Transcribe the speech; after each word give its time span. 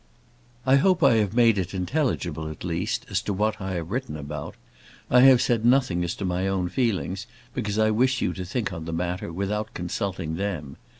I 0.65 0.77
hope 0.77 1.03
I 1.03 1.17
have 1.17 1.35
made 1.35 1.59
it 1.59 1.75
intelligible, 1.75 2.49
at 2.49 2.63
least, 2.63 3.05
as 3.11 3.21
to 3.21 3.33
what 3.33 3.61
I 3.61 3.73
have 3.75 3.91
written 3.91 4.17
about. 4.17 4.55
I 5.11 5.19
have 5.19 5.43
said 5.43 5.63
nothing 5.63 6.03
as 6.03 6.15
to 6.15 6.25
my 6.25 6.47
own 6.47 6.69
feelings, 6.69 7.27
because 7.53 7.77
I 7.77 7.91
wish 7.91 8.19
you 8.19 8.33
to 8.33 8.43
think 8.43 8.73
on 8.73 8.85
the 8.85 8.93
matter 8.93 9.31
without 9.31 9.75
consulting 9.75 10.37
them. 10.37 10.77